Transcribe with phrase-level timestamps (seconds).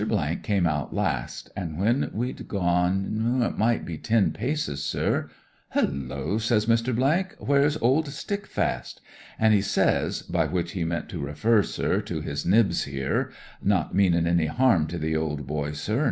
[0.41, 5.29] come out last, an' when we'd gone it might be ten paces, sir.
[5.75, 8.99] Hullo 1' says Mr.— ii t,* Where's old Stickfast?'
[9.51, 13.29] he says, by which he meant to refer, sir, to his Nibs here,
[13.61, 15.99] not meanin' any harm to the old boy, sir, not at aU, mm 1.